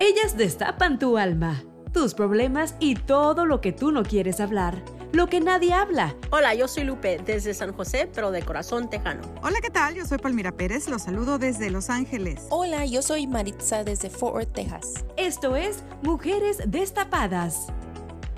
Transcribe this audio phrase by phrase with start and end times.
[0.00, 4.80] Ellas destapan tu alma, tus problemas y todo lo que tú no quieres hablar,
[5.12, 6.14] lo que nadie habla.
[6.30, 9.22] Hola, yo soy Lupe desde San José, pero de corazón tejano.
[9.42, 9.96] Hola, ¿qué tal?
[9.96, 12.46] Yo soy Palmira Pérez, los saludo desde Los Ángeles.
[12.50, 15.04] Hola, yo soy Maritza desde Fort Worth, Texas.
[15.16, 17.66] Esto es Mujeres Destapadas.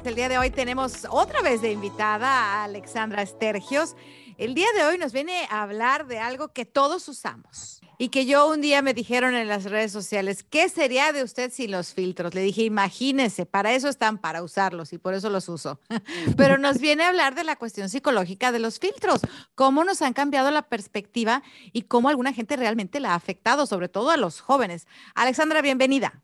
[0.02, 3.96] El día de hoy tenemos otra vez de invitada a Alexandra Estergios.
[4.38, 8.24] El día de hoy nos viene a hablar de algo que todos usamos y que
[8.24, 11.92] yo un día me dijeron en las redes sociales, ¿qué sería de usted sin los
[11.92, 12.32] filtros?
[12.32, 15.78] Le dije, imagínese, para eso están, para usarlos y por eso los uso.
[16.38, 19.20] Pero nos viene a hablar de la cuestión psicológica de los filtros,
[19.54, 21.42] cómo nos han cambiado la perspectiva
[21.74, 24.86] y cómo alguna gente realmente la ha afectado, sobre todo a los jóvenes.
[25.14, 26.22] Alexandra, bienvenida.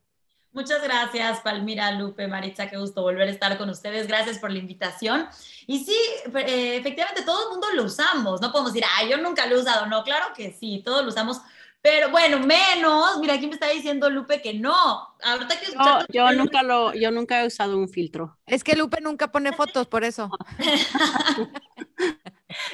[0.53, 4.07] Muchas gracias, Palmira, Lupe, Maritza, qué gusto volver a estar con ustedes.
[4.07, 5.29] Gracias por la invitación.
[5.67, 5.99] Y sí,
[6.35, 8.41] eh, efectivamente, todo el mundo lo usamos.
[8.41, 9.85] No podemos decir, ay, yo nunca lo he usado.
[9.85, 11.43] No, claro que sí, todos lo usamos
[11.87, 14.75] pero bueno, menos, mira, aquí me está diciendo Lupe que no.
[15.23, 18.37] Ahorita que no, yo nunca lo, yo nunca he usado un filtro.
[18.45, 20.29] Es que Lupe nunca pone fotos, por eso.
[20.59, 21.55] A mí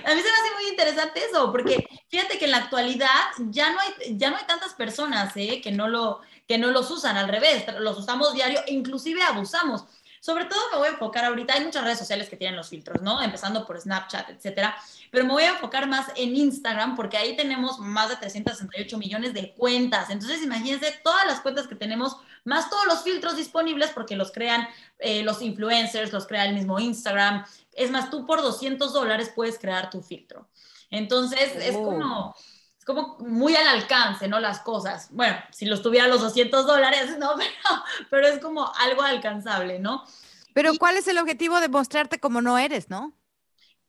[0.04, 3.10] se me hace muy interesante eso, porque fíjate que en la actualidad
[3.50, 5.60] ya no hay, ya no hay tantas personas ¿eh?
[5.62, 9.84] que, no lo, que no los usan, al revés, los usamos diario inclusive abusamos.
[10.20, 13.02] Sobre todo me voy a enfocar ahorita, hay muchas redes sociales que tienen los filtros,
[13.02, 13.20] ¿no?
[13.20, 14.74] Empezando por Snapchat, etcétera
[15.12, 19.34] pero me voy a enfocar más en Instagram porque ahí tenemos más de 368 millones
[19.34, 20.08] de cuentas.
[20.08, 24.66] Entonces, imagínense todas las cuentas que tenemos, más todos los filtros disponibles porque los crean
[24.98, 27.44] eh, los influencers, los crea el mismo Instagram.
[27.74, 30.48] Es más, tú por 200 dólares puedes crear tu filtro.
[30.90, 31.84] Entonces, es oh.
[31.84, 32.34] como
[32.78, 34.40] es como muy al alcance, ¿no?
[34.40, 35.08] Las cosas.
[35.10, 37.34] Bueno, si los tuviera los 200 dólares, ¿no?
[37.36, 40.04] Pero, pero es como algo alcanzable, ¿no?
[40.54, 43.12] Pero ¿cuál es el objetivo de mostrarte como no eres, no?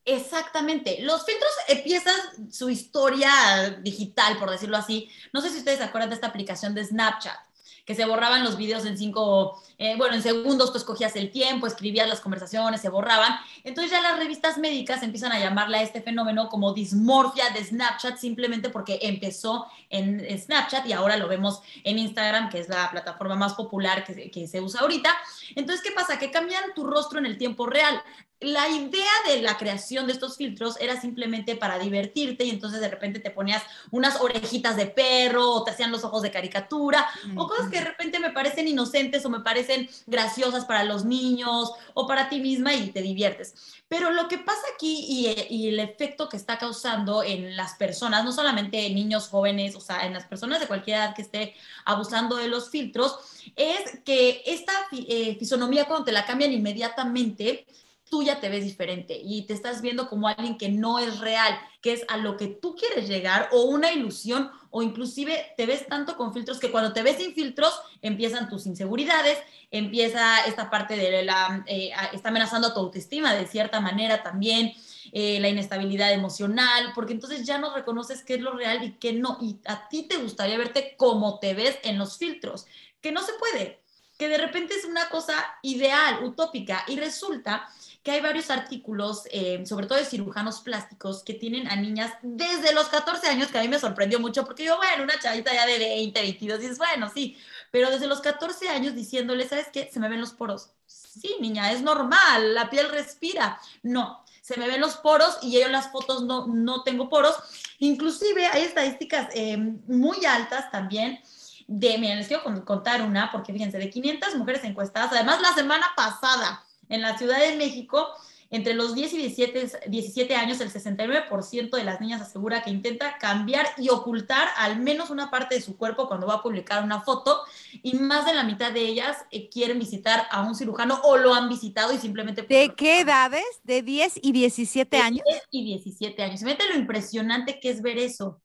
[0.05, 0.97] Exactamente.
[1.01, 5.09] Los filtros empiezan su historia digital, por decirlo así.
[5.31, 7.37] No sé si ustedes se acuerdan de esta aplicación de Snapchat,
[7.85, 11.67] que se borraban los videos en cinco, eh, bueno, en segundos, tú escogías el tiempo,
[11.67, 13.33] escribías las conversaciones, se borraban.
[13.63, 18.17] Entonces ya las revistas médicas empiezan a llamarle a este fenómeno como dismorfia de Snapchat,
[18.17, 23.35] simplemente porque empezó en Snapchat y ahora lo vemos en Instagram, que es la plataforma
[23.35, 25.15] más popular que, que se usa ahorita.
[25.55, 26.19] Entonces, ¿qué pasa?
[26.19, 28.01] Que cambian tu rostro en el tiempo real
[28.43, 32.89] la idea de la creación de estos filtros era simplemente para divertirte y entonces de
[32.89, 37.47] repente te ponías unas orejitas de perro o te hacían los ojos de caricatura o
[37.47, 42.07] cosas que de repente me parecen inocentes o me parecen graciosas para los niños o
[42.07, 43.55] para ti misma y te diviertes.
[43.87, 48.31] Pero lo que pasa aquí y, el efecto que está causando en las personas, no
[48.31, 51.55] solamente en niños jóvenes, o sea, en las personas de cualquier edad que esté
[51.85, 53.19] abusando de los filtros,
[53.55, 57.65] es que esta eh, fisonomía cuando te la cambian inmediatamente,
[58.13, 61.57] tú ya te ves diferente y te estás viendo como alguien que no es real,
[61.81, 65.87] que es a lo que tú quieres llegar o una ilusión o inclusive te ves
[65.87, 69.39] tanto con filtros que cuando te ves sin filtros empiezan tus inseguridades,
[69.71, 74.73] empieza esta parte de la, eh, está amenazando tu autoestima de cierta manera también.
[75.11, 79.13] Eh, la inestabilidad emocional, porque entonces ya no reconoces qué es lo real y qué
[79.13, 82.65] no, y a ti te gustaría verte como te ves en los filtros,
[82.99, 83.82] que no se puede,
[84.17, 87.67] que de repente es una cosa ideal, utópica, y resulta
[88.03, 92.73] que hay varios artículos, eh, sobre todo de cirujanos plásticos, que tienen a niñas desde
[92.73, 95.65] los 14 años, que a mí me sorprendió mucho, porque yo, bueno, una chavita ya
[95.65, 97.37] de 20, 22, dices, bueno, sí,
[97.71, 99.89] pero desde los 14 años diciéndole, ¿sabes qué?
[99.91, 100.71] Se me ven los poros.
[100.85, 103.59] Sí, niña, es normal, la piel respira.
[103.83, 107.35] No, se me ven los poros y yo en las fotos no, no tengo poros.
[107.79, 111.21] Inclusive hay estadísticas eh, muy altas también
[111.67, 115.85] de, miren, les quiero contar una, porque fíjense, de 500 mujeres encuestadas, además la semana
[115.95, 118.07] pasada, en la Ciudad de México,
[118.53, 123.17] entre los 10 y 17, 17 años, el 69% de las niñas asegura que intenta
[123.17, 127.01] cambiar y ocultar al menos una parte de su cuerpo cuando va a publicar una
[127.01, 127.41] foto
[127.81, 131.33] y más de la mitad de ellas eh, quieren visitar a un cirujano o lo
[131.33, 132.43] han visitado y simplemente...
[132.43, 133.43] ¿De qué edades?
[133.63, 135.23] ¿De 10 y 17 años?
[135.25, 136.41] 10 y 17 años.
[136.41, 138.39] Fíjate lo impresionante que es ver eso,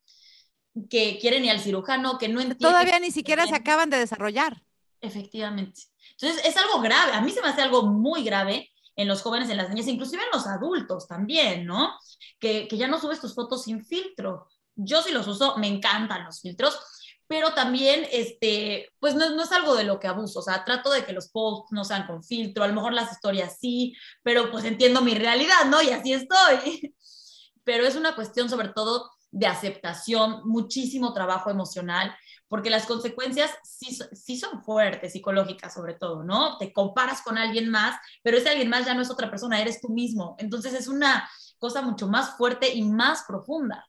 [0.88, 2.58] que quieren ir al cirujano, que no entienden...
[2.58, 4.62] Todavía ni siquiera se acaban de desarrollar.
[5.00, 5.82] Efectivamente.
[6.20, 7.12] Entonces, es algo grave.
[7.12, 10.22] A mí se me hace algo muy grave en los jóvenes, en las niñas, inclusive
[10.24, 11.94] en los adultos también, ¿no?
[12.40, 14.48] Que, ya no subes tus fotos sin filtro.
[14.74, 16.76] Yo sí los uso, me encantan los filtros,
[17.28, 20.90] pero también, este, pues no, no, es algo de lo que abuso, o sea, trato
[20.90, 24.50] de que los posts no sean con filtro, a lo mejor las historias sí, pero
[24.50, 25.80] pues entiendo mi realidad, ¿no?
[25.80, 26.94] Y así estoy.
[27.64, 32.14] Pero es una cuestión sobre todo de aceptación, muchísimo trabajo emocional
[32.48, 36.56] porque las consecuencias sí, son fuertes, psicológicas sobre todo, ¿no?
[36.56, 39.80] Te comparas con alguien más, pero ese alguien más ya no es otra persona, eres
[39.80, 40.34] tú mismo.
[40.38, 41.28] Entonces es una
[41.58, 43.86] cosa mucho más fuerte y más profunda.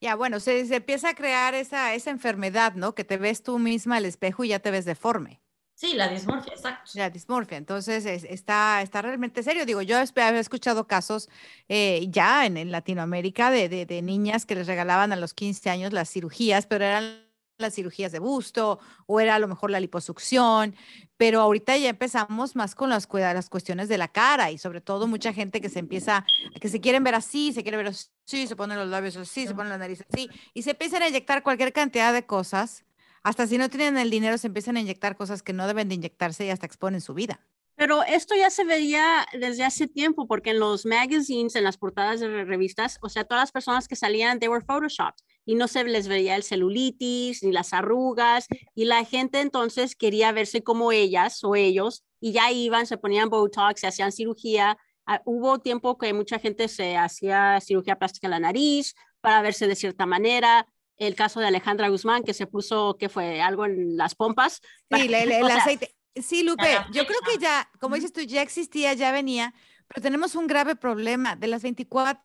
[0.00, 2.94] Ya, bueno, se, se, empieza a crear esa, esa enfermedad, ¿no?
[2.94, 5.40] Que te ves tú misma al espejo y ya te ves deforme.
[5.76, 6.92] Sí, la dismorfia, exacto.
[6.94, 7.58] La dismorfia.
[7.58, 9.66] Entonces, está, está realmente serio.
[9.66, 11.28] Digo, yo he escuchado casos
[11.68, 16.08] eh, ya en, Latinoamérica de, de, niñas que les regalaban a los 15 años las
[16.08, 17.26] cirugías, pero eran
[17.58, 20.74] las cirugías de busto o era a lo mejor la liposucción,
[21.18, 25.06] pero ahorita ya empezamos más con las, las cuestiones de la cara y sobre todo
[25.06, 26.24] mucha gente que se empieza,
[26.58, 29.54] que se quieren ver así, se quiere ver así, se ponen los labios así, se
[29.54, 32.86] ponen la nariz así y se empiezan a inyectar cualquier cantidad de cosas.
[33.26, 35.96] Hasta si no tienen el dinero, se empiezan a inyectar cosas que no deben de
[35.96, 37.40] inyectarse y hasta exponen su vida.
[37.74, 42.20] Pero esto ya se veía desde hace tiempo, porque en los magazines, en las portadas
[42.20, 45.82] de revistas, o sea, todas las personas que salían, they were photoshopped y no se
[45.82, 48.46] les veía el celulitis ni las arrugas
[48.76, 53.28] y la gente entonces quería verse como ellas o ellos y ya iban, se ponían
[53.28, 54.78] Botox, se hacían cirugía.
[55.04, 59.66] Ah, hubo tiempo que mucha gente se hacía cirugía plástica en la nariz para verse
[59.66, 60.68] de cierta manera.
[60.96, 64.62] El caso de Alejandra Guzmán, que se puso, que fue algo en las pompas.
[64.90, 69.12] Sí, el aceite Sí, Lupe, yo creo que ya, como dices tú, ya existía, ya
[69.12, 69.52] venía,
[69.86, 71.36] pero tenemos un grave problema.
[71.36, 72.22] De las 24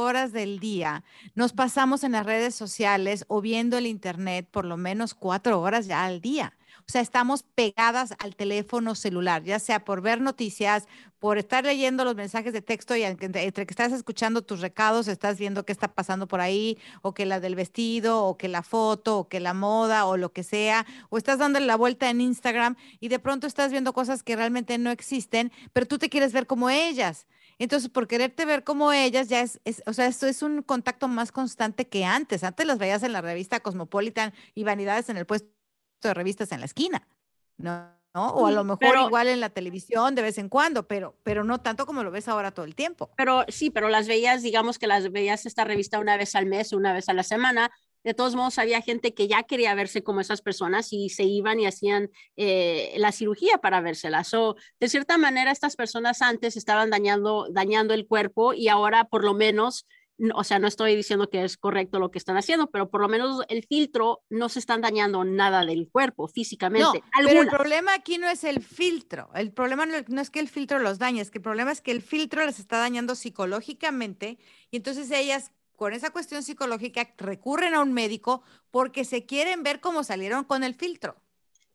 [0.00, 1.04] horas del día
[1.34, 5.86] nos pasamos en las redes sociales o viendo el Internet por lo menos cuatro horas
[5.86, 6.57] ya al día.
[6.88, 10.88] O sea, estamos pegadas al teléfono celular, ya sea por ver noticias,
[11.18, 15.38] por estar leyendo los mensajes de texto y entre que estás escuchando tus recados, estás
[15.38, 19.18] viendo qué está pasando por ahí, o que la del vestido, o que la foto,
[19.18, 22.76] o que la moda, o lo que sea, o estás dándole la vuelta en Instagram
[23.00, 26.46] y de pronto estás viendo cosas que realmente no existen, pero tú te quieres ver
[26.46, 27.26] como ellas.
[27.58, 31.32] Entonces, por quererte ver como ellas, ya es, o sea, esto es un contacto más
[31.32, 32.44] constante que antes.
[32.44, 35.57] Antes las veías en la revista Cosmopolitan y Vanidades en el puesto
[36.06, 37.08] de revistas en la esquina,
[37.56, 37.98] ¿no?
[38.14, 41.60] O a lo mejor igual en la televisión de vez en cuando, pero, pero no
[41.60, 43.10] tanto como lo ves ahora todo el tiempo.
[43.16, 46.72] Pero sí, pero las veías, digamos que las veías esta revista una vez al mes,
[46.72, 47.70] una vez a la semana.
[48.04, 51.60] De todos modos, había gente que ya quería verse como esas personas y se iban
[51.60, 54.32] y hacían eh, la cirugía para vérselas.
[54.34, 59.24] O de cierta manera, estas personas antes estaban dañando, dañando el cuerpo y ahora por
[59.24, 59.86] lo menos
[60.34, 63.08] o sea, no estoy diciendo que es correcto lo que están haciendo, pero por lo
[63.08, 66.98] menos el filtro no se están dañando nada del cuerpo físicamente.
[66.98, 69.30] No, pero el problema aquí no es el filtro.
[69.34, 71.92] El problema no, es que el filtro los dañe, es que el problema es que
[71.92, 74.38] el filtro les está dañando psicológicamente
[74.70, 78.42] y entonces ellas con esa cuestión psicológica recurren a un médico
[78.72, 81.22] porque se quieren ver cómo salieron con el filtro.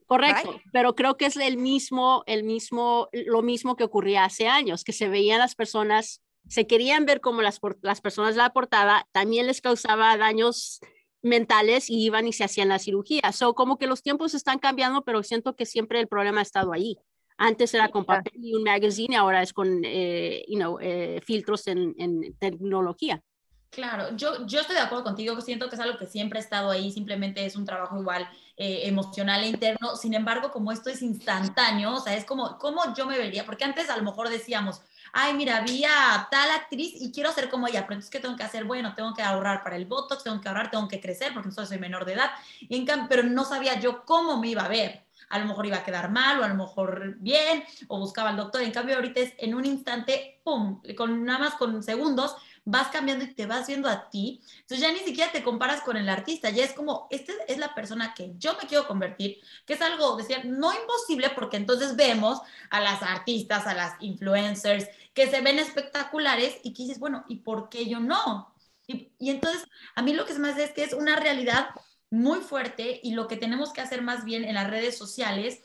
[0.05, 4.83] Correcto, pero creo que es el mismo, el mismo, lo mismo que ocurría hace años,
[4.83, 9.07] que se veían las personas se querían ver como las, las personas de la portada,
[9.11, 10.79] también les causaba daños
[11.21, 13.31] mentales y iban y se hacían la cirugía.
[13.31, 16.73] So, como que los tiempos están cambiando, pero siento que siempre el problema ha estado
[16.73, 16.97] ahí.
[17.37, 21.65] Antes era con papel y un magazine, ahora es con eh, you know, eh, filtros
[21.67, 23.23] en, en, tecnología.
[23.71, 26.69] Claro, yo, yo estoy de acuerdo contigo, siento que es algo que siempre ha estado
[26.69, 31.01] ahí, simplemente es un trabajo igual eh, emocional e interno, sin embargo, como esto es
[31.01, 33.45] instantáneo, o sea, es como, ¿cómo yo me vería?
[33.45, 34.81] Porque antes a lo mejor decíamos,
[35.13, 38.35] ay, mira, vi a tal actriz y quiero ser como ella, pero entonces, ¿qué tengo
[38.35, 38.65] que hacer?
[38.65, 41.65] Bueno, tengo que ahorrar para el Botox, tengo que ahorrar, tengo que crecer, porque no
[41.65, 45.03] soy menor de edad, y en pero no sabía yo cómo me iba a ver.
[45.29, 48.37] A lo mejor iba a quedar mal, o a lo mejor bien, o buscaba al
[48.37, 48.61] doctor.
[48.61, 53.25] En cambio, ahorita es en un instante, pum, con nada más con segundos, vas cambiando
[53.25, 54.41] y te vas viendo a ti.
[54.61, 57.75] Entonces ya ni siquiera te comparas con el artista, ya es como, esta es la
[57.75, 62.39] persona que yo me quiero convertir, que es algo, decía, no imposible, porque entonces vemos
[62.69, 67.37] a las artistas, a las influencers, que se ven espectaculares y que dices, bueno, ¿y
[67.37, 68.53] por qué yo no?
[68.87, 71.69] Y, entonces, a mí lo que se me hace es que es una realidad
[72.09, 75.61] muy fuerte y lo que tenemos que hacer más bien en las redes sociales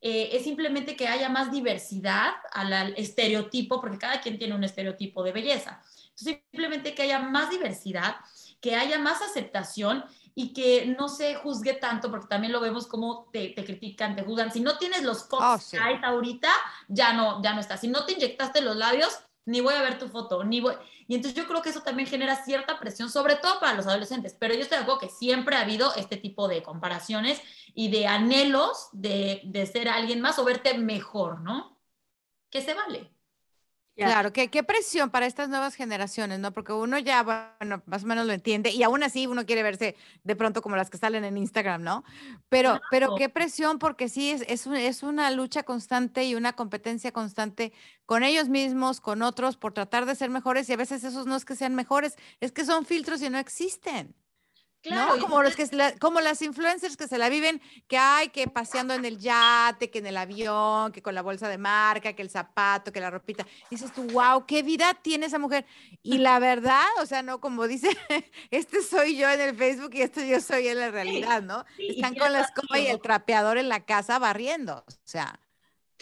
[0.00, 5.22] eh, es simplemente que haya más diversidad al estereotipo, porque cada quien tiene un estereotipo
[5.22, 5.82] de belleza.
[6.14, 8.16] Simplemente que haya más diversidad,
[8.60, 10.04] que haya más aceptación
[10.34, 14.52] y que no se juzgue tanto, porque también lo vemos como te, critican, te juzgan.
[14.52, 16.50] Si no tienes los fotos oh, ahorita,
[16.88, 17.76] ya no, ya no está.
[17.76, 20.74] Si no te inyectaste los labios, ni voy a ver tu foto, ni voy.
[21.08, 24.36] Y entonces yo creo que eso también genera cierta presión, sobre todo para los adolescentes.
[24.38, 27.42] Pero yo estoy de acuerdo que siempre ha habido este tipo de comparaciones
[27.74, 31.78] y de anhelos de, de ser alguien más o verte mejor, ¿no?
[32.50, 33.11] Que se vale.
[33.94, 36.52] Claro, ¿qué, qué presión para estas nuevas generaciones, ¿no?
[36.52, 39.96] Porque uno ya, bueno, más o menos lo entiende y aún así uno quiere verse
[40.24, 42.02] de pronto como las que salen en Instagram, ¿no?
[42.48, 47.12] Pero, pero qué presión, porque sí, es, es, es una lucha constante y una competencia
[47.12, 47.72] constante
[48.06, 51.36] con ellos mismos, con otros, por tratar de ser mejores y a veces esos no
[51.36, 54.14] es que sean mejores, es que son filtros y no existen.
[54.82, 55.22] Claro, ¿no?
[55.22, 58.94] Como, los que, la- como las influencers que se la viven, que hay que paseando
[58.94, 62.30] en el yate, que en el avión, que con la bolsa de marca, que el
[62.30, 63.46] zapato, que la ropita.
[63.70, 65.64] Dices tú, wow, qué vida tiene esa mujer.
[66.02, 67.88] Y la verdad, o sea, no como dice,
[68.50, 71.64] este soy yo en el Facebook y este yo soy en la realidad, ¿no?
[71.76, 74.84] Sí, Están con la escoba y el trapeador en la casa barriendo.
[74.88, 75.38] O sea,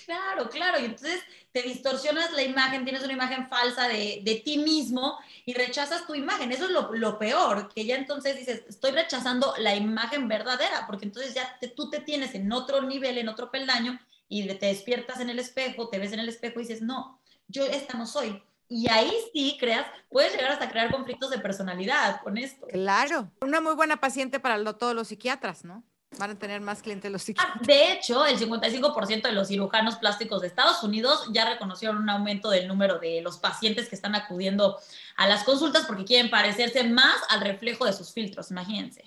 [0.04, 1.20] Claro, claro, y entonces
[1.52, 6.14] te distorsionas la imagen, tienes una imagen falsa de, de ti mismo y rechazas tu
[6.14, 6.52] imagen.
[6.52, 11.04] Eso es lo, lo peor, que ya entonces dices, estoy rechazando la imagen verdadera, porque
[11.06, 15.18] entonces ya te- tú te tienes en otro nivel, en otro peldaño, y te despiertas
[15.20, 18.42] en el espejo, te ves en el espejo y dices, no, yo esta no soy.
[18.68, 22.68] Y ahí sí creas, puedes llegar hasta crear conflictos de personalidad con esto.
[22.68, 23.32] claro.
[23.40, 25.82] Una muy buena paciente para lo- todos los psiquiatras, ¿no?
[26.18, 27.66] Van a tener más clientes los Ah, psiquiatras.
[27.66, 32.50] De hecho, el 55% de los cirujanos plásticos de Estados Unidos ya reconocieron un aumento
[32.50, 34.76] del número de los pacientes que están acudiendo
[35.16, 39.04] a las consultas porque quieren parecerse más al reflejo de sus filtros, imagínense.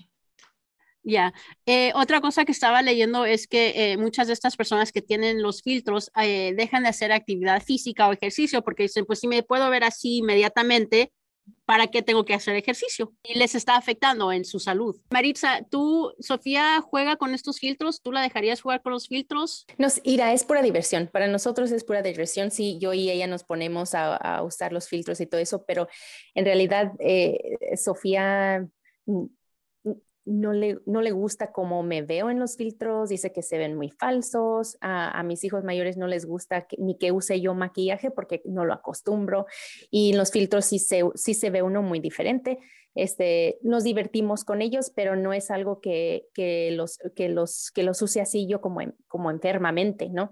[1.06, 1.34] Ya,
[1.66, 5.42] Eh, otra cosa que estaba leyendo es que eh, muchas de estas personas que tienen
[5.42, 9.44] los filtros eh, dejan de hacer actividad física o ejercicio porque dicen, pues si me
[9.44, 11.12] puedo ver así inmediatamente,
[11.66, 13.14] ¿para qué tengo que hacer ejercicio?
[13.24, 15.00] Y les está afectando en su salud.
[15.10, 19.66] Maritza, tú, Sofía, juega con estos filtros, ¿tú la dejarías jugar con los filtros?
[19.78, 21.10] Nos irá, es pura diversión.
[21.12, 22.52] Para nosotros es pura diversión.
[22.52, 25.88] Sí, yo y ella nos ponemos a, usar los filtros y todo eso, pero
[26.34, 28.68] en realidad eh, Sofía
[30.26, 33.76] no le, no le gusta cómo me veo en los filtros, dice que se ven
[33.76, 34.78] muy falsos.
[34.82, 38.74] A, mis hijos mayores no les gusta ni que use yo maquillaje porque no lo
[38.74, 39.46] acostumbro.
[39.92, 42.60] Y en los filtros sí se, sí se ve uno muy diferente.
[42.96, 47.84] Este, nos divertimos con ellos, pero no es algo que, que, los, que, los, que
[47.84, 50.32] los use así yo como, como enfermamente, ¿no?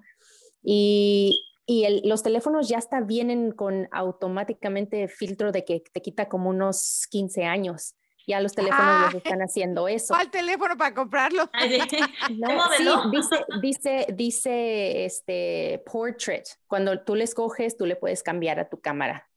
[0.63, 6.49] Y, y los teléfonos ya hasta vienen con automáticamente filtro de que te quita como
[6.49, 7.95] unos 15 años.
[8.31, 9.17] Ya los teléfonos les Ay.
[9.17, 10.13] están haciendo eso.
[10.13, 11.49] ¿Cuál teléfono para comprarlo?
[11.69, 11.97] Dice,
[13.61, 16.45] dice, dice este portrait.
[16.65, 19.27] Cuando tú le escoges, tú le puedes cambiar a tu cámara.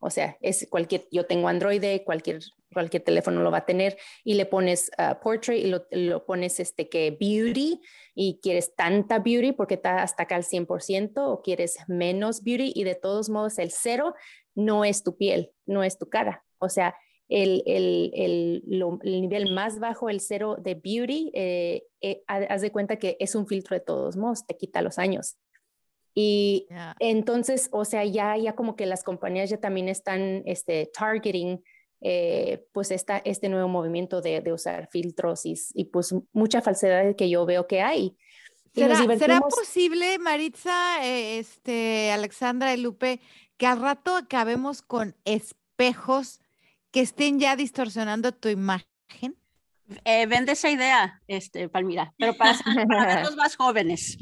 [0.00, 2.40] O sea, es cualquier, yo tengo Android, cualquier,
[2.74, 6.60] cualquier teléfono lo va a tener y le pones ah, portrait y lo, lo pones
[6.60, 7.80] este que beauty
[8.14, 12.84] y quieres tanta beauty porque está hasta acá al 100% o quieres menos beauty y
[12.84, 14.14] de todos modos el cero
[14.54, 16.44] no es tu piel, no es tu cara.
[16.58, 16.94] O sea,
[17.28, 22.36] el, el, el, lo- el nivel más bajo, el cero de beauty, eh, eh, ha-
[22.38, 25.36] haz de cuenta que es un filtro de todos modos, te quita los años.
[26.14, 26.94] Y Ya.
[26.98, 31.62] entonces, o sea, ya, ya como que las compañías ya también están este, targeting
[32.02, 37.14] eh, pues esta, este nuevo movimiento de, de usar filtros y, y pues mucha falsedad
[37.16, 38.16] que yo veo que hay.
[38.74, 43.20] ¿Será, será posible, Maritza, eh, este, Alexandra y Lupe,
[43.56, 46.40] que al rato acabemos con espejos
[46.92, 48.86] que estén ya distorsionando tu imagen?
[50.04, 52.56] Eh, vende esa idea, este, Palmira, pero para,
[52.86, 54.18] para los más jóvenes.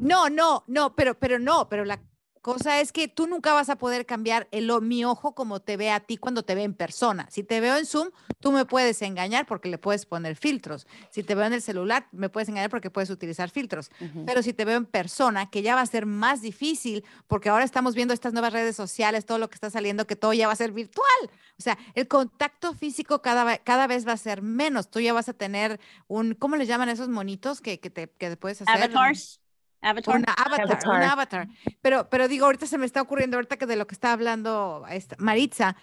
[0.00, 2.02] No, no, no, pero, pero no, pero la
[2.44, 5.90] cosa es que tú nunca vas a poder cambiar el, mi ojo como te ve
[5.90, 7.26] a ti cuando te ve en persona.
[7.30, 10.86] Si te veo en Zoom, tú me puedes engañar porque le puedes poner filtros.
[11.08, 13.90] Si te veo en el celular, me puedes engañar porque puedes utilizar filtros.
[14.26, 17.64] Pero si te veo en persona, que ya va a ser más difícil, porque ahora
[17.64, 20.52] estamos viendo estas nuevas redes sociales, todo lo que está saliendo, que todo ya va
[20.52, 21.30] a ser virtual.
[21.58, 24.90] O sea, el contacto físico cada, cada vez va a ser menos.
[24.90, 28.36] Tú ya vas a tener un, ¿cómo le llaman esos monitos que, que te que
[28.36, 28.74] puedes hacer?
[28.74, 29.40] Avatars.
[29.84, 30.16] Avatar.
[30.16, 30.90] Una avatar, Avatar.
[30.90, 31.48] un avatar.
[31.80, 34.84] Pero, pero digo, ahorita se me está ocurriendo, ahorita que de lo que está hablando
[34.90, 35.76] esta Maritza,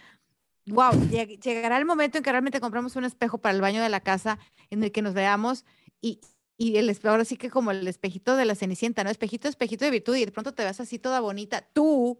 [0.67, 3.99] wow, llegará el momento en que realmente compramos un espejo para el baño de la
[4.01, 4.39] casa
[4.69, 5.65] en el que nos veamos
[6.01, 6.19] y,
[6.57, 9.09] y el espejo, ahora sí que como el espejito de la Cenicienta, ¿no?
[9.09, 12.19] Espejito, espejito de virtud y de pronto te ves así toda bonita, tú,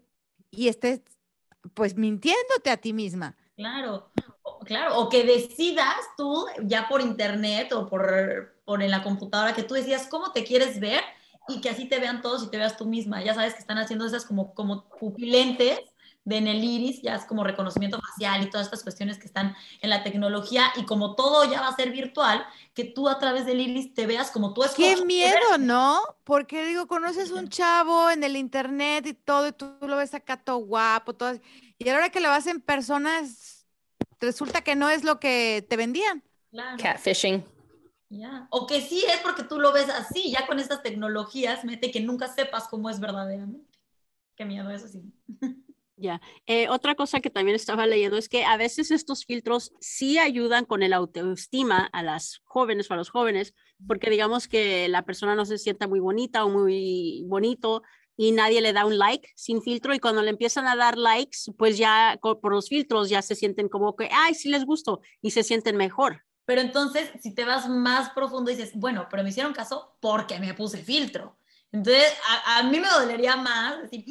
[0.50, 1.02] y estés
[1.74, 3.38] pues mintiéndote a ti misma.
[3.56, 4.12] Claro,
[4.66, 9.64] claro, o que decidas tú ya por internet o por, por en la computadora que
[9.64, 11.02] tú decidas cómo te quieres ver
[11.48, 13.24] y que así te vean todos y te veas tú misma.
[13.24, 15.80] Ya sabes que están haciendo esas como, como pupilentes
[16.24, 19.56] de en el iris, ya es como reconocimiento facial y todas estas cuestiones que están
[19.82, 22.46] en la tecnología y como todo ya va a ser virtual,
[22.76, 26.00] que tú a través del iris te veas como tú Qué escoges miedo, ¿no?
[26.24, 30.38] Porque digo, conoces un chavo en el internet y todo, y tú lo ves acá
[30.38, 31.40] todo guapo, todo,
[31.80, 33.66] y a la hora que lo vas en personas,
[34.20, 36.24] resulta que no es lo que te vendían.
[36.52, 36.78] Claro.
[36.78, 37.44] Catfishing.
[38.12, 38.46] Ya.
[38.50, 42.02] O que sí es porque tú lo ves así, ya con estas tecnologías, mete que
[42.02, 43.80] nunca sepas cómo es verdaderamente.
[44.36, 45.02] Qué miedo, eso sí.
[45.98, 46.20] Ya.
[46.48, 50.66] Eh, otra cosa que también estaba leyendo es que a veces estos filtros sí ayudan
[50.66, 53.54] con el autoestima a las jóvenes o a los jóvenes,
[53.86, 57.84] porque digamos que la persona no se sienta muy bonita o muy bonito
[58.18, 61.52] y nadie le da un like sin filtro y cuando le empiezan a dar likes,
[61.56, 65.32] pues ya por los filtros ya se sienten como que, ay, sí les gusto y
[65.32, 66.24] se sienten mejor.
[66.52, 70.54] Pero entonces, si te vas más profundo, dices, bueno, pero me hicieron caso porque me
[70.54, 71.38] puse filtro.
[71.72, 74.04] Entonces, a, a mí me dolería más decir,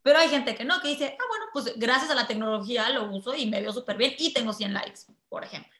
[0.00, 3.10] pero hay gente que no, que dice, ah, bueno, pues gracias a la tecnología lo
[3.10, 5.72] uso y me veo súper bien y tengo 100 likes, por ejemplo.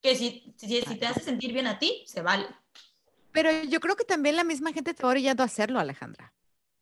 [0.00, 2.46] Que si, si, si, te hace sentir bien a ti, se vale.
[3.30, 6.32] Pero yo creo que también la misma gente te va orillando a hacerlo, Alejandra.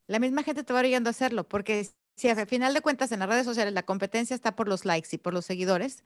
[0.06, 3.18] La misma gente te va orillando a hacerlo, porque si al final de cuentas en
[3.18, 6.04] las redes sociales la competencia está por los likes y por los seguidores,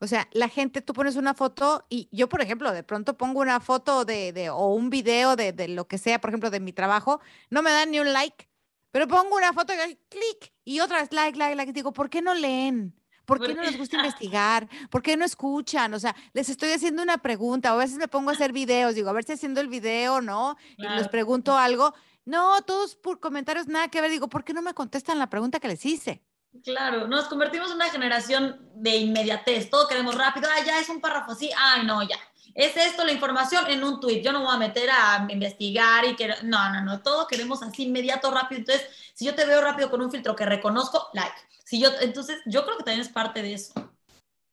[0.00, 3.40] o sea, la gente, tú pones una foto y yo, por ejemplo, de pronto pongo
[3.40, 6.60] una foto de, de o un video de, de, lo que sea, por ejemplo, de
[6.60, 7.20] mi trabajo,
[7.50, 8.48] no me dan ni un like,
[8.90, 11.72] pero pongo una foto y clic y otra vez like, like, like.
[11.72, 12.94] Digo, ¿por qué no leen?
[13.24, 14.68] ¿Por qué no les gusta investigar?
[14.90, 15.94] ¿Por qué no escuchan?
[15.94, 18.94] O sea, les estoy haciendo una pregunta, o a veces me pongo a hacer videos,
[18.94, 20.56] digo, a ver si haciendo el video, ¿no?
[20.76, 21.94] Y les pregunto algo.
[22.24, 24.10] No, todos por comentarios, nada que ver.
[24.10, 26.22] Digo, ¿por qué no me contestan la pregunta que les hice?
[26.64, 29.70] Claro, nos convertimos en una generación de inmediatez.
[29.70, 30.48] Todo queremos rápido.
[30.50, 31.50] Ah, ya es un párrafo así.
[31.56, 32.18] Ay, no, ya
[32.54, 34.22] es esto la información en un tweet.
[34.22, 37.62] Yo no me voy a meter a investigar y que no, no, no, todo queremos
[37.62, 38.60] así inmediato, rápido.
[38.60, 41.34] Entonces, si yo te veo rápido con un filtro que reconozco, like.
[41.64, 43.72] Si yo, entonces, yo creo que también es parte de eso.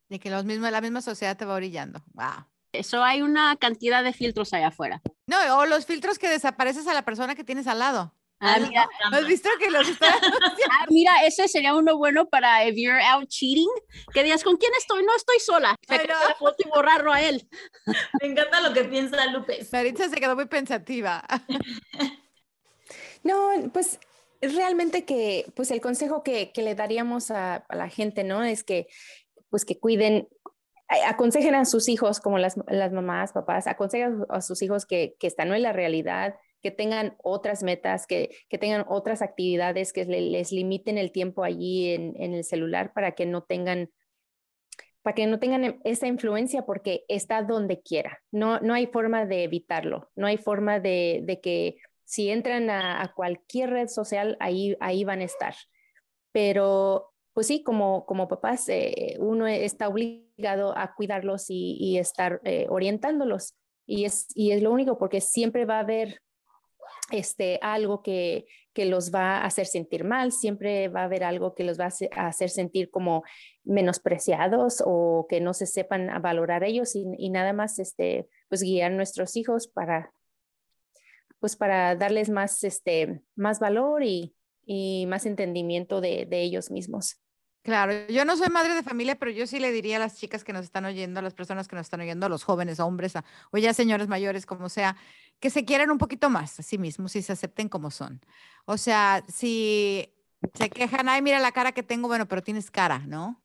[0.08, 2.02] De que los mismos, la misma sociedad te va orillando.
[2.14, 2.46] Wow.
[2.72, 5.02] Eso hay una cantidad de filtros allá afuera.
[5.28, 8.14] No, o los filtros que desapareces a la persona que tienes al lado.
[8.42, 8.88] Ah, mira.
[9.12, 10.08] ¿Has visto que los está...
[10.72, 13.70] ah, mira, ese sería uno bueno para if you're out cheating,
[14.14, 15.04] que digas, ¿con quién estoy?
[15.04, 15.76] No estoy sola.
[15.88, 17.48] Se la foto y borrarlo a él.
[18.22, 19.60] Me encanta lo que piensa Lupe.
[19.72, 21.24] Maritza se quedó muy pensativa.
[23.24, 24.00] no, pues
[24.42, 28.44] realmente que, pues el consejo que, que le daríamos a, a, la gente, ¿no?
[28.44, 28.88] Es que,
[29.50, 30.30] pues que cuiden,
[31.06, 35.28] aconsejen a sus hijos, como las, las mamás, papás, aconsejen a sus hijos que, que
[35.28, 40.06] esta no es la realidad, que tengan otras metas, que, que tengan otras actividades, que
[40.06, 43.90] les limiten el tiempo allí en, en, el celular para que no tengan
[45.02, 48.20] para que no tengan esa influencia porque está donde quiera.
[48.32, 51.78] No, no hay forma de evitarlo, no hay forma de, de que
[52.10, 55.54] si entran a, cualquier red social, ahí, ahí van a estar.
[56.32, 62.42] Pero pues sí, como, como papás, eh, uno está obligado a cuidarlos y, y estar
[62.44, 63.56] eh, orientándolos.
[63.86, 66.22] Y es, y es lo único, porque siempre va a haber
[67.12, 71.56] este, algo que, que, los va a hacer sentir mal, siempre va a haber algo
[71.56, 73.24] que los va a hacer sentir como
[73.64, 78.92] menospreciados o que no se sepan a valorar ellos y, nada más este, pues guiar
[78.92, 80.12] a nuestros hijos para,
[81.40, 87.19] pues para darles más, este, más valor y, y más entendimiento de, de ellos mismos.
[87.62, 90.44] Claro, yo no soy madre de familia, pero yo sí le diría a las chicas
[90.44, 92.86] que nos están oyendo, a las personas que nos están oyendo, a los jóvenes, a
[92.86, 94.96] hombres, a, o ya señores mayores, como sea,
[95.40, 98.22] que se quieran un poquito más a sí mismos y se acepten como son.
[98.66, 100.14] O sea, si
[100.54, 103.42] se quejan, ay, mira la cara que tengo, bueno, pero tienes cara, ¿no?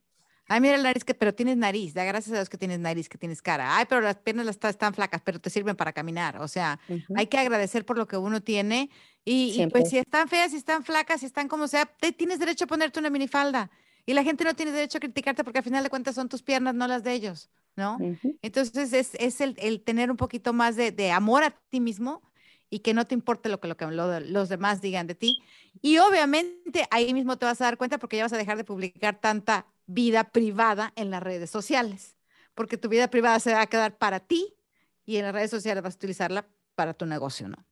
[0.46, 3.08] Ay, mira la nariz, que, pero tienes nariz, da gracias a Dios que tienes nariz,
[3.08, 3.76] que tienes cara.
[3.76, 6.36] Ay, pero las piernas las están flacas, pero te sirven para caminar.
[6.40, 7.14] O sea, uh -huh.
[7.16, 8.90] hay que agradecer por lo que uno tiene.
[9.24, 12.38] Y, y, pues si están feas, si están flacas, si están como sea, te tienes
[12.38, 13.70] derecho a ponerte una minifalda.
[14.06, 16.42] Y la gente no tiene derecho a criticarte porque al final de cuentas son tus
[16.42, 17.50] piernas, no las de ellos.
[17.76, 17.96] ¿no?
[17.96, 18.38] Uh -huh.
[18.42, 22.22] Entonces es, es el, el, tener un poquito más de, de, amor a ti mismo
[22.70, 25.38] y que no te importe lo que, lo que lo, los demás digan de ti.
[25.80, 28.64] Y obviamente ahí mismo te vas a dar cuenta porque ya vas a dejar de
[28.64, 32.16] publicar tanta vida privada en las redes sociales,
[32.54, 34.54] porque tu vida privada se va a quedar para ti
[35.04, 37.64] y en las redes sociales vas a utilizarla para tu negocio, ¿no?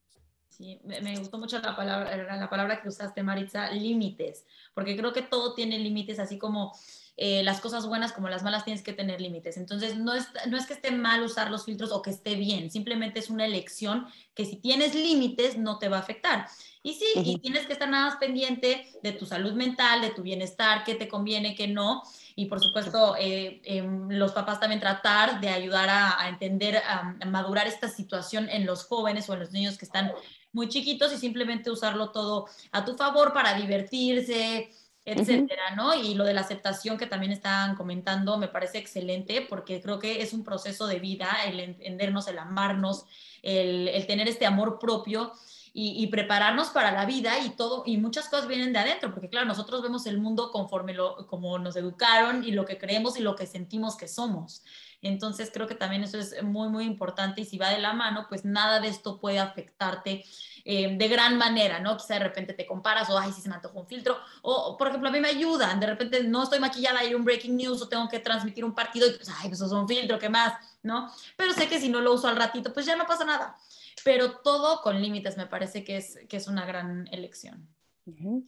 [0.52, 5.14] Sí, me, me, gustó mucho la palabra, la palabra que usaste, Maritza, límites, porque creo
[5.14, 6.74] que todo tiene límites, así como
[7.16, 9.56] eh, las cosas buenas como las malas tienes que tener límites.
[9.58, 12.70] Entonces, no es, no es que esté mal usar los filtros o que esté bien,
[12.70, 16.46] simplemente es una elección que si tienes límites no te va a afectar.
[16.82, 17.26] Y sí, uh -huh.
[17.26, 20.94] y tienes que estar nada más pendiente de tu salud mental, de tu bienestar, qué
[20.94, 22.02] te conviene, qué no.
[22.34, 27.14] Y por supuesto, eh, eh, los papás también tratar de ayudar a, a entender, a,
[27.20, 30.12] a madurar esta situación en los jóvenes o en los niños que están
[30.52, 34.70] muy chiquitos y simplemente usarlo todo a tu favor para divertirse,
[35.04, 35.76] etcétera, uh -huh.
[35.76, 35.94] ¿no?
[35.94, 40.22] Y lo de la aceptación que también estaban comentando me parece excelente porque creo que
[40.22, 43.04] es un proceso de vida, el entendernos, el amarnos,
[43.42, 45.32] el, el tener este amor propio
[45.74, 49.30] y, y, prepararnos para la vida y todo, y muchas cosas vienen de adentro, porque
[49.30, 53.22] claro, nosotros vemos el mundo conforme lo, como nos educaron y lo que creemos y
[53.22, 54.62] lo que sentimos que somos.
[55.02, 58.26] Entonces creo que también eso es muy, muy importante y si va de la mano,
[58.28, 60.24] pues nada de esto puede afectarte
[60.64, 61.96] eh, de gran manera, ¿no?
[61.96, 64.88] Quizá de repente te comparas o, ay, si se me antojó un filtro, o, por
[64.88, 67.82] ejemplo, a mí me ayudan, de repente no estoy maquillada y hay un breaking news
[67.82, 70.28] o tengo que transmitir un partido y pues, ay, pues eso es un filtro, ¿qué
[70.28, 70.54] más?
[70.84, 71.10] ¿No?
[71.36, 73.56] Pero sé que si no lo uso al ratito, pues ya no pasa nada.
[74.04, 77.68] Pero todo con límites me parece que es, que es una gran elección.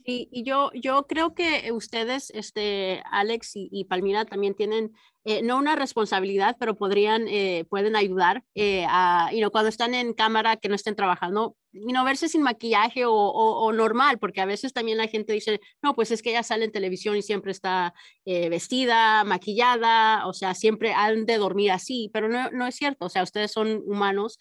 [0.04, 4.92] Sí, y yo, yo creo que ustedes, este, Alex y, y Palmira, también tienen
[5.26, 9.94] eh, no una responsabilidad, pero podrían, eh, pueden ayudar eh, a, you know, cuando están
[9.94, 14.18] en cámara, que no estén trabajando, you know, verse sin maquillaje o, o, o, normal,
[14.18, 17.16] porque a veces también la gente dice, no, pues es que ella sale en televisión
[17.16, 17.94] y siempre está
[18.26, 23.08] vestida, maquillada, o sea, siempre han de dormir así, pero no, no es cierto, o
[23.08, 24.38] sea, ustedes son humanos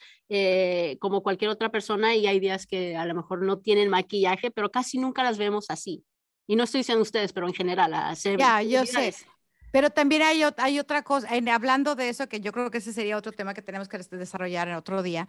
[0.99, 4.69] como cualquier otra persona y hay días que a lo mejor no tienen maquillaje, pero
[4.69, 6.03] casi nunca las vemos así.
[6.45, 7.93] Y no estoy diciendo ustedes, pero en general.
[7.93, 9.13] Hacer ya, yo sé.
[9.73, 12.93] Pero también hay, hay otra cosa, en, hablando de eso, que yo creo que ese
[12.93, 15.27] sería otro tema que tenemos que desarrollar en otro día.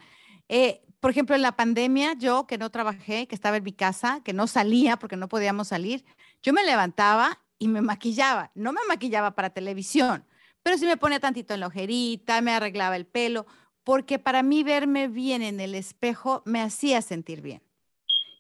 [0.51, 4.21] Eh, por ejemplo, en la pandemia, yo que no trabajé, que estaba en mi casa,
[4.23, 6.05] que no salía porque no podíamos salir,
[6.43, 8.51] yo me levantaba y me maquillaba.
[8.55, 10.27] No me maquillaba para televisión,
[10.63, 13.47] pero sí me ponía tantito en la ojerita, me arreglaba el pelo,
[13.83, 17.63] porque para mí verme bien en el espejo me hacía sentir bien.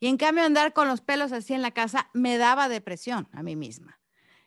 [0.00, 3.42] Y en cambio andar con los pelos así en la casa me daba depresión a
[3.42, 3.98] mí misma.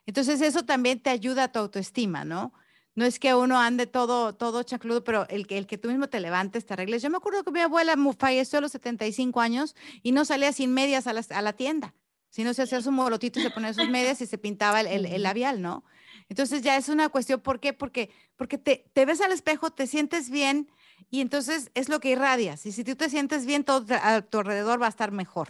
[0.07, 2.53] Entonces eso también te ayuda a tu autoestima, ¿no?
[2.95, 6.07] No es que uno ande todo, todo chacludo, pero el que, el que tú mismo
[6.07, 7.03] te levantes, te arregles.
[7.03, 10.73] Yo me acuerdo que mi abuela falleció a los 75 años y no salía sin
[10.73, 11.93] medias a la, a la tienda.
[12.29, 15.21] Si no se hacía su molotito se ponía sus medias y se pintaba el, el,
[15.21, 15.83] labial, ¿no?
[16.29, 17.73] Entonces ya es una cuestión, ¿por qué?
[17.73, 20.69] Porque, porque te, te, ves al espejo, te sientes bien
[21.11, 22.65] y entonces es lo que irradias.
[22.65, 25.49] Y si tú te sientes bien, todo a tu alrededor va a estar mejor.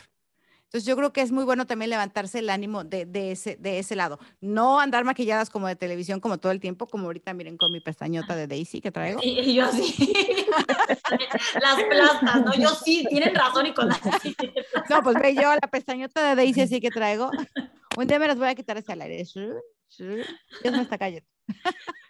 [0.68, 3.80] Entonces yo creo que es muy bueno también levantarse el ánimo de, de, ese, de
[3.80, 4.20] ese lado.
[4.42, 7.80] No andar maquilladas como de televisión como todo el tiempo, como ahorita miren con mi
[7.80, 9.22] pestañota de Daisy que traigo.
[9.24, 10.46] Y, yo sí.
[11.62, 12.54] las plastas, ¿no?
[12.56, 14.02] Yo sí, tienen razón y con las...
[14.90, 17.32] no, pues ve yo la pestañota de Daisy así que traigo.
[17.96, 19.24] Un día me las voy a quitar hacia el aire.
[19.24, 19.64] Dios
[20.64, 21.30] me está cayendo.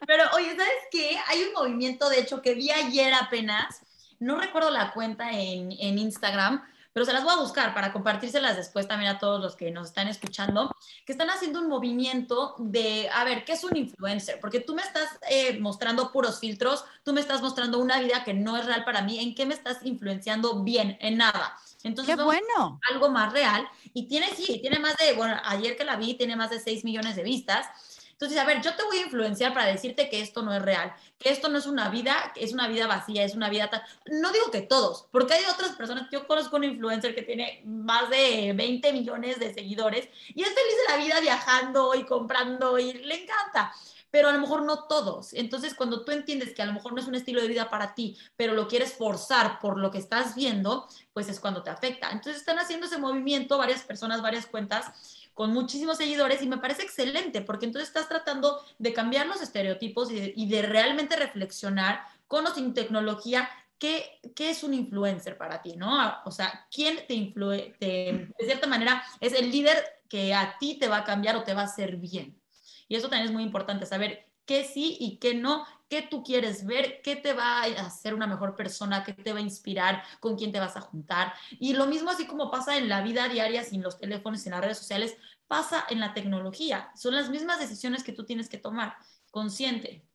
[0.07, 1.15] Pero oye, ¿sabes qué?
[1.27, 3.81] Hay un movimiento, de hecho, que vi ayer apenas,
[4.17, 6.63] no recuerdo la cuenta en, en Instagram,
[6.97, 9.89] pero se las voy a buscar para compartírselas después también a todos los que nos
[9.89, 14.39] están escuchando, que están haciendo un movimiento de, a ver, ¿qué es un influencer?
[14.39, 18.33] Porque tú me estás eh, mostrando puros filtros, tú me estás mostrando una vida que
[18.33, 20.97] no es real para mí, ¿en qué me estás influenciando bien?
[20.99, 21.55] En nada.
[21.83, 22.79] Entonces, Qué bueno.
[22.89, 23.69] Algo más real.
[23.93, 26.83] Y tiene, sí, tiene más de, bueno, ayer que la vi, tiene más de 6
[26.83, 27.67] millones de vistas.
[28.19, 30.91] Entonces, a ver, yo te voy a influenciar para decirte que esto no es real,
[31.19, 33.83] que esto no es una vida, es una vida vacía, es una vida tal.
[34.07, 38.09] No digo que todos, porque hay otras personas, yo conozco un influencer que tiene más
[38.09, 42.93] de 20 millones de seguidores y es feliz de la vida viajando y comprando y
[42.93, 43.71] le encanta
[44.09, 45.33] pero a lo mejor no todos.
[45.33, 47.93] Entonces, cuando tú entiendes que a lo mejor no es un estilo de vida para
[47.93, 52.09] ti, pero lo quieres forzar por lo que estás viendo, pues es cuando te afecta.
[52.11, 56.81] Entonces, están haciendo ese movimiento varias personas, varias cuentas con muchísimos seguidores y me parece
[56.81, 62.53] excelente porque entonces estás tratando de cambiar los estereotipos y de, realmente reflexionar con o
[62.55, 63.47] sin tecnología
[63.77, 65.95] ¿Qué, ¿qué, es un influencer para ti, no?
[66.25, 67.75] O sea, ¿quién te influye?
[67.79, 69.77] de cierta manera, es el líder
[70.09, 72.41] que a ti te va a cambiar o te va a hacer bien.
[72.87, 76.65] Y eso también es muy importante, saber qué sí y qué no, qué tú quieres
[76.65, 80.35] ver, qué te va a hacer una mejor persona, qué te va a inspirar, con
[80.35, 81.33] quién te vas a juntar.
[81.59, 84.61] Y lo mismo así como pasa en la vida diaria sin los teléfonos, sin las
[84.61, 86.91] redes sociales, pasa en la tecnología.
[86.95, 88.95] Son las mismas decisiones que tú tienes que tomar,
[89.31, 90.05] consciente.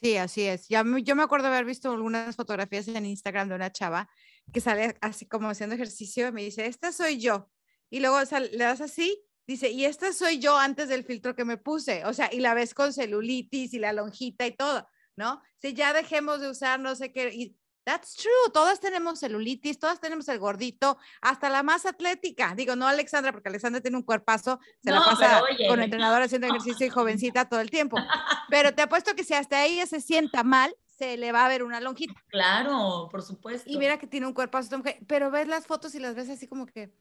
[0.00, 0.68] Sí, así es.
[0.68, 4.08] Ya, yo me acuerdo haber visto algunas fotografías en Instagram de una chava
[4.52, 7.50] que sale así como haciendo ejercicio y me dice, esta soy yo.
[7.88, 11.56] Y luego le das así Dice, y esta soy yo antes del filtro que me
[11.56, 15.42] puse, o sea, y la ves con celulitis y la lonjita y todo, ¿no?
[15.58, 20.00] Si ya dejemos de usar no sé qué, y that's true, todas tenemos celulitis, todas
[20.00, 24.60] tenemos el gordito, hasta la más atlética, digo, no Alexandra, porque Alexandra tiene un cuerpazo,
[24.82, 27.96] se la pasa con entrenador haciendo ejercicio y jovencita todo el tiempo,
[28.48, 31.64] pero te apuesto que si hasta ella se sienta mal, se le va a ver
[31.64, 32.14] una lonjita.
[32.28, 33.68] Claro, por supuesto.
[33.68, 36.66] Y mira que tiene un cuerpazo, pero ves las fotos y las ves así como
[36.66, 36.94] que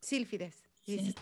[0.00, 0.62] sílfides.
[0.84, 1.14] Sí.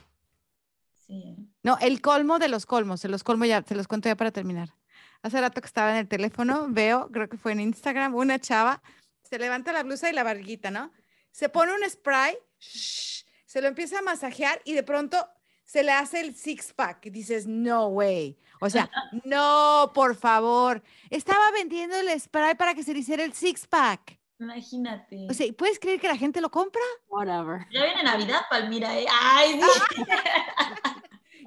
[1.63, 4.31] No, el colmo de los colmos, se los colmo ya, se los cuento ya para
[4.31, 4.75] terminar.
[5.23, 8.83] Hace rato que estaba en el teléfono, veo, creo que fue en Instagram, una chava,
[9.23, 10.93] se levanta la blusa y la barriguita, ¿no?
[11.31, 15.17] Se pone un spray, se lo empieza a masajear y de pronto
[15.65, 18.39] se le hace el six pack y dices, no way.
[18.61, 18.91] O sea,
[19.25, 20.83] no, por favor.
[21.11, 24.19] Estaba vendiendo el spray para que se le hiciera el six pack.
[24.39, 25.27] Imagínate.
[25.31, 26.83] O sea, ¿puedes creer que la gente lo compra?
[27.09, 27.67] Whatever.
[27.71, 29.07] Ya viene Navidad, Palmira, ¿eh?
[29.11, 30.03] Ay, sí.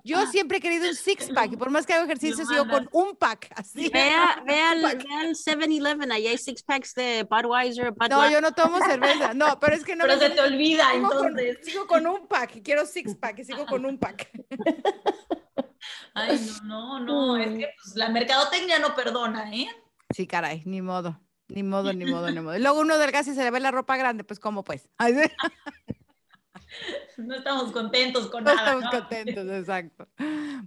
[0.07, 2.87] Yo siempre he querido un six pack y por más que hago ejercicio sigo con
[2.93, 3.51] un pack.
[3.55, 3.89] Así.
[3.89, 7.91] Vea, vea, el 7-Eleven, ahí hay six packs de Budweiser.
[7.91, 8.17] Budweiser.
[8.17, 9.33] No, yo no tomo cerveza.
[9.33, 10.05] No, pero es que no.
[10.05, 11.57] Pero se te olvida, sigo entonces.
[11.57, 14.29] Con, sigo con un pack y quiero six pack y sigo con un pack.
[16.13, 17.37] Ay, no, no, no.
[17.37, 19.67] Es que pues, la mercadotecnia no perdona, ¿eh?
[20.15, 21.19] Sí, caray, ni modo.
[21.49, 22.57] Ni modo, ni modo, ni modo.
[22.57, 24.89] Y luego uno del gas y se le ve la ropa grande, pues, ¿cómo pues?
[27.17, 28.73] no estamos contentos con no nada.
[28.73, 30.07] Estamos contentos, exacto.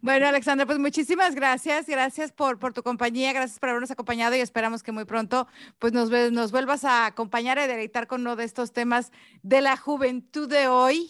[0.00, 1.86] Bueno, Alexandra, pues muchísimas gracias.
[1.86, 5.46] Gracias por, por tu compañía, gracias por habernos acompañado y esperamos que muy pronto
[5.78, 9.76] pues nos, nos vuelvas a acompañar y deleitar con uno de estos temas de la
[9.76, 11.08] juventud de hoy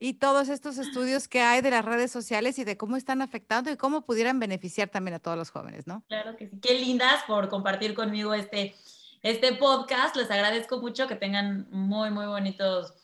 [0.00, 3.70] y todos estos estudios que hay de las redes sociales y de cómo están afectando
[3.70, 6.04] y cómo pudieran beneficiar también a todos los jóvenes, ¿no?
[6.08, 6.58] Claro que sí.
[6.60, 8.76] Qué lindas por compartir conmigo este,
[9.22, 10.14] este podcast.
[10.16, 12.94] Les agradezco mucho que tengan muy, muy bonitos,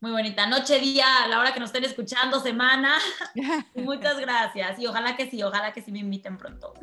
[0.00, 2.98] muy bonita noche, día, a la hora que nos estén escuchando, semana.
[3.74, 4.78] Muchas gracias.
[4.78, 6.74] Y ojalá que sí, ojalá que sí me inviten pronto.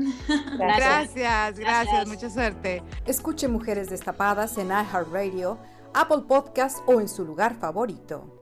[0.57, 2.07] Gracias, gracias, gracias.
[2.07, 2.83] mucha suerte.
[3.05, 5.57] Escuche Mujeres Destapadas en iHeartRadio,
[5.93, 8.34] Apple Podcast o en su lugar favorito.